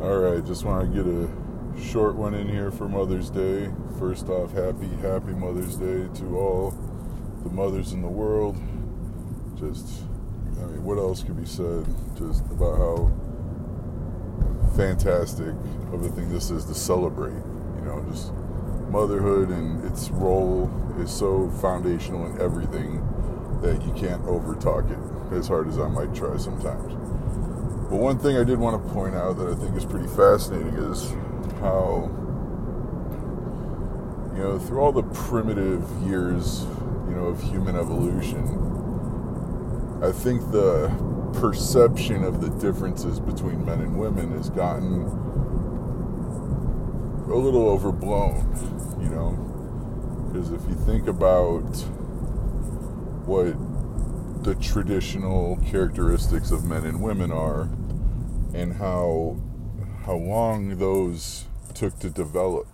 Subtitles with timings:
[0.00, 1.28] All right, just want to get a
[1.92, 3.70] short one in here for Mother's Day.
[3.98, 6.70] First off, happy, happy Mother's Day to all
[7.44, 8.56] the mothers in the world.
[9.58, 10.04] Just,
[10.58, 11.84] I mean, what else could be said
[12.16, 13.12] just about how
[14.74, 15.54] fantastic
[15.92, 17.34] of a thing this is to celebrate?
[17.34, 18.32] You know, just
[18.88, 23.06] motherhood and its role is so foundational in everything
[23.60, 26.99] that you can't overtalk it, as hard as I might try sometimes.
[27.90, 30.74] But one thing I did want to point out that I think is pretty fascinating
[30.74, 31.10] is
[31.58, 32.08] how,
[34.32, 36.62] you know, through all the primitive years,
[37.08, 38.46] you know, of human evolution,
[40.04, 40.88] I think the
[41.34, 45.02] perception of the differences between men and women has gotten
[47.28, 48.36] a little overblown,
[49.00, 49.32] you know,
[50.28, 51.66] because if you think about
[53.26, 53.56] what
[54.42, 57.68] the traditional characteristics of men and women are
[58.54, 59.36] and how
[60.06, 61.44] how long those
[61.74, 62.66] took to develop.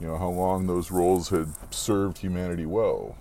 [0.00, 3.16] You know how long those roles had served humanity well.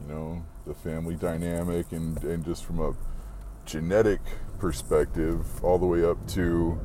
[0.00, 2.94] You know the family dynamic and and just from a
[3.64, 4.20] genetic
[4.58, 6.78] perspective all the way up to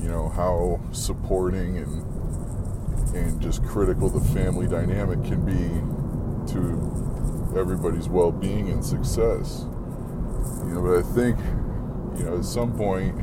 [0.00, 7.11] you know how supporting and and just critical the family dynamic can be to
[7.56, 9.66] everybody's well-being and success
[10.64, 11.38] you know but i think
[12.18, 13.16] you know at some point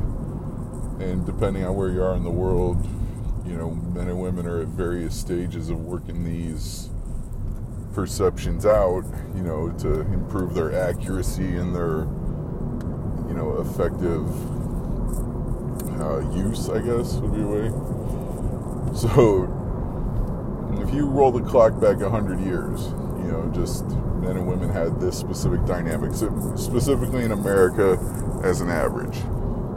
[1.00, 2.86] and depending on where you are in the world,
[3.46, 6.90] you know, men and women are at various stages of working these
[7.94, 12.00] perceptions out, you know, to improve their accuracy and their,
[13.28, 14.28] you know, effective
[16.00, 17.68] uh, use, I guess would be a way.
[18.94, 19.44] So,
[20.82, 22.92] if you roll the clock back 100 years,
[23.30, 27.96] you know, just men and women had this specific dynamic, so specifically in America
[28.42, 29.18] as an average.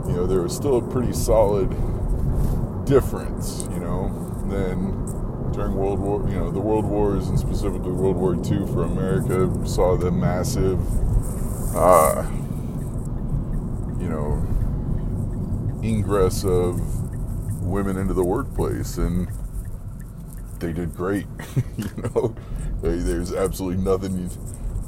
[0.08, 1.70] You know, there was still a pretty solid
[2.84, 4.08] difference, you know,
[4.48, 8.84] than during World War, you know, the World Wars and specifically World War II for
[8.84, 10.80] America saw the massive,
[11.76, 12.24] uh,
[14.00, 14.42] you know,
[15.84, 16.80] ingress of
[17.62, 19.28] women into the workplace, and
[20.64, 21.26] they did great.
[21.76, 22.34] you know,
[22.80, 24.30] there's absolutely nothing.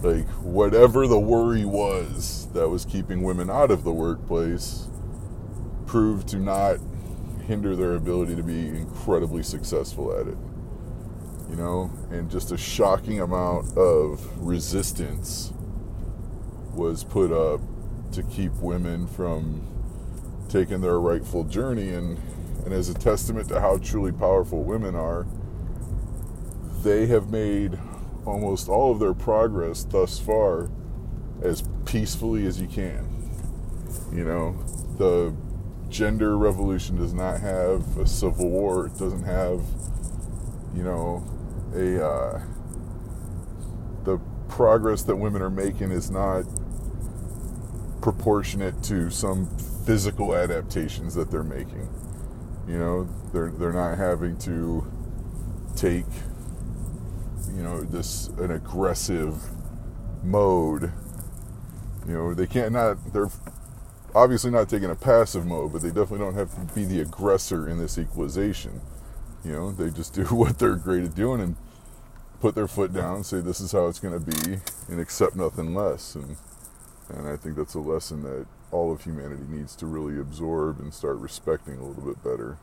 [0.03, 4.89] Like whatever the worry was that was keeping women out of the workplace
[5.85, 6.79] proved to not
[7.47, 10.39] hinder their ability to be incredibly successful at it.
[11.51, 15.53] You know, and just a shocking amount of resistance
[16.73, 17.61] was put up
[18.13, 19.67] to keep women from
[20.49, 22.19] taking their rightful journey and
[22.65, 25.25] and as a testament to how truly powerful women are
[26.87, 27.79] they have made
[28.25, 30.71] almost all of their progress thus far
[31.43, 33.05] as peacefully as you can
[34.13, 34.53] you know
[34.99, 35.35] the
[35.89, 38.87] gender revolution does not have a civil war.
[38.87, 39.63] It doesn't have,
[40.75, 41.25] you know,
[41.75, 42.43] a uh,
[44.05, 44.19] the
[44.49, 46.45] progress that women are making is not
[48.01, 49.47] proportionate to some
[49.85, 51.89] physical adaptations that they're making.
[52.69, 54.87] You know, they're they're not having to
[55.77, 56.07] take,
[57.55, 59.41] you know, this an aggressive
[60.23, 60.93] mode.
[62.07, 63.31] You know, they can't not they're
[64.15, 67.69] obviously not taking a passive mode, but they definitely don't have to be the aggressor
[67.69, 68.81] in this equalization.
[69.45, 71.57] You know, they just do what they're great at doing and
[72.41, 75.75] put their foot down, say this is how it's going to be, and accept nothing
[75.75, 76.15] less.
[76.15, 76.37] And
[77.09, 80.93] and I think that's a lesson that all of humanity needs to really absorb and
[80.93, 82.59] start respecting a little bit better.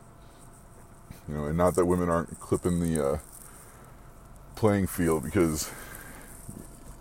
[1.28, 3.18] You know, and not that women aren't clipping the uh,
[4.64, 5.70] playing field because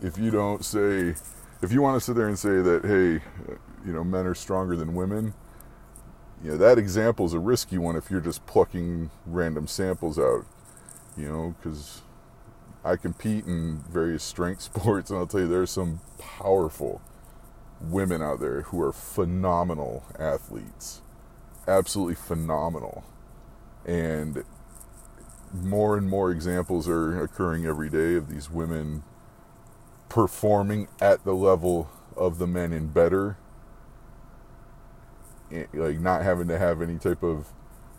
[0.02, 1.16] if you don't say,
[1.62, 3.24] if you want to sit there and say that, hey,
[3.86, 5.34] you know men are stronger than women
[6.44, 10.46] you know that example is a risky one if you're just plucking random samples out
[11.18, 12.02] you know because
[12.86, 17.02] i compete in various strength sports and i'll tell you there's some powerful
[17.82, 21.02] women out there who are phenomenal athletes
[21.68, 23.04] absolutely phenomenal.
[23.86, 24.44] And
[25.54, 29.04] more and more examples are occurring every day of these women
[30.10, 33.38] performing at the level of the men in better
[35.74, 37.48] like not having to have any type of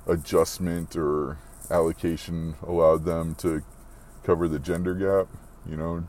[0.06, 1.38] adjustment or
[1.70, 3.62] allocation allowed them to
[4.22, 5.28] cover the gender gap.
[5.68, 6.06] You know,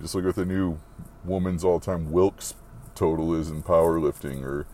[0.00, 0.78] just look at the new
[1.24, 2.54] woman's all-time Wilks
[2.94, 4.66] total is in powerlifting, or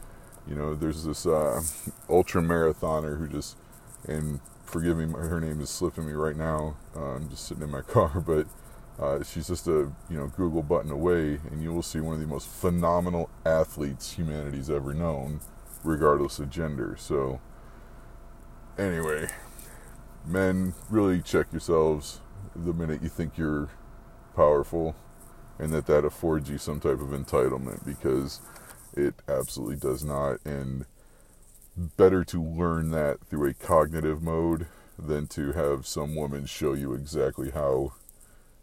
[0.47, 1.63] you know, there's this uh,
[2.09, 3.57] ultra marathoner who just
[4.07, 6.77] and forgive me, her name is slipping me right now.
[6.97, 8.47] Uh, I'm just sitting in my car, but
[8.99, 12.21] uh, she's just a you know Google button away, and you will see one of
[12.21, 15.41] the most phenomenal athletes humanity's ever known
[15.85, 16.97] regardless of gender.
[16.99, 17.41] So,
[18.79, 19.29] Anyway,
[20.25, 22.21] men, really check yourselves
[22.57, 23.69] the minute you think you're
[24.35, 24.97] powerful
[25.59, 28.41] and that that affords you some type of entitlement because
[28.95, 30.39] it absolutely does not.
[30.47, 30.87] And
[31.77, 34.67] better to learn that through a cognitive mode
[34.99, 37.93] than to have some woman show you exactly how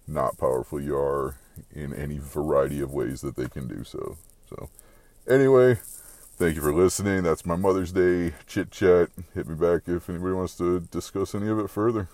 [0.08, 1.38] not powerful you are
[1.72, 4.18] in any variety of ways that they can do so.
[4.50, 4.70] So,
[5.28, 5.76] anyway,
[6.38, 7.24] thank you for listening.
[7.24, 9.10] That's my Mother's Day chit chat.
[9.34, 12.10] Hit me back if anybody wants to discuss any of it further.